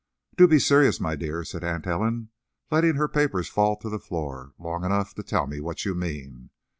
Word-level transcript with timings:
"Do 0.35 0.47
be 0.47 0.57
serious, 0.57 0.99
my 0.99 1.15
dear," 1.15 1.43
said 1.43 1.63
Aunt 1.63 1.85
Ellen, 1.85 2.29
letting 2.71 2.95
her 2.95 3.07
paper 3.07 3.43
fall 3.43 3.77
to 3.77 3.87
the 3.87 3.99
floor, 3.99 4.55
"long 4.57 4.83
enough 4.83 5.13
to 5.13 5.21
tell 5.21 5.45
me 5.45 5.59
what 5.61 5.85
you 5.85 5.93
mean. 5.93 6.49